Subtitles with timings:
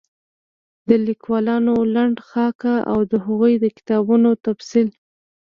[0.87, 4.89] د ليکوالانو لنډه خاکه او د هغوی د کتابونو تفصيل